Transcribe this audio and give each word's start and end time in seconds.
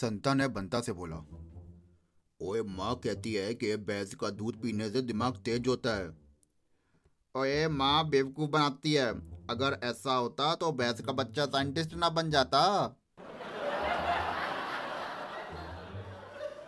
संता 0.00 0.34
ने 0.34 0.48
बंता 0.48 0.80
से 0.80 0.92
बोला। 0.92 1.16
ओए, 2.40 2.62
माँ 2.62 2.94
कहती 2.94 3.34
है 3.34 3.54
कि 3.54 3.76
भैंस 3.76 4.14
का 4.14 4.30
दूध 4.30 4.62
पीने 4.62 4.90
से 4.90 5.02
दिमाग 5.02 5.36
तेज 5.36 5.68
होता 5.68 5.94
है। 5.94 6.08
ओए, 7.34 7.68
माँ 7.68 8.08
बेवकूफ़ 8.08 8.50
बनाती 8.50 8.92
है। 8.92 9.08
अगर 9.46 9.80
ऐसा 9.84 10.14
होता 10.14 10.54
तो 10.54 10.72
भैंस 10.72 11.00
का 11.00 11.12
बच्चा 11.12 11.46
साइंटिस्ट 11.46 11.94
ना 11.94 12.08
बन 12.08 12.30
जाता। 12.30 12.60